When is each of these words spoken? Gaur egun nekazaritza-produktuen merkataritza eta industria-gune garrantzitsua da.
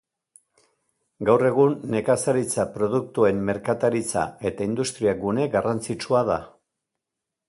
Gaur 1.29 1.43
egun 1.49 1.75
nekazaritza-produktuen 1.95 3.43
merkataritza 3.49 4.23
eta 4.51 4.67
industria-gune 4.71 5.47
garrantzitsua 5.57 6.23
da. 6.31 6.39